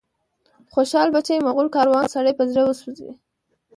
خوشال 0.73 1.07
بچي، 1.15 1.35
مغول 1.47 1.67
کاروان، 1.75 2.05
سړی 2.15 2.33
په 2.37 2.43
زړه 2.51 2.61
وسوځي 2.65 3.09